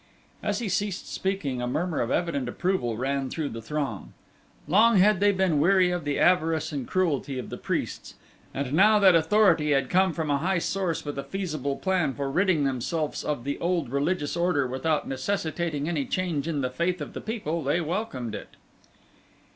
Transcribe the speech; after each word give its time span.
As 0.41 0.57
he 0.57 0.67
ceased 0.67 1.13
speaking 1.13 1.61
a 1.61 1.67
murmur 1.67 1.99
of 2.01 2.09
evident 2.09 2.49
approval 2.49 2.97
ran 2.97 3.29
through 3.29 3.49
the 3.49 3.61
throng. 3.61 4.13
Long 4.67 4.97
had 4.97 5.19
they 5.19 5.31
been 5.31 5.59
weary 5.59 5.91
of 5.91 6.05
the 6.05 6.17
avarice 6.17 6.71
and 6.71 6.87
cruelty 6.87 7.37
of 7.37 7.51
the 7.51 7.57
priests 7.57 8.15
and 8.51 8.73
now 8.73 8.97
that 8.97 9.13
authority 9.13 9.73
had 9.73 9.91
come 9.91 10.11
from 10.11 10.31
a 10.31 10.39
high 10.39 10.57
source 10.57 11.05
with 11.05 11.19
a 11.19 11.23
feasible 11.23 11.75
plan 11.75 12.15
for 12.15 12.31
ridding 12.31 12.63
themselves 12.63 13.23
of 13.23 13.43
the 13.43 13.59
old 13.59 13.89
religious 13.91 14.35
order 14.35 14.65
without 14.65 15.07
necessitating 15.07 15.87
any 15.87 16.07
change 16.07 16.47
in 16.47 16.61
the 16.61 16.71
faith 16.71 16.99
of 16.99 17.13
the 17.13 17.21
people 17.21 17.61
they 17.63 17.79
welcomed 17.79 18.33
it. 18.33 18.55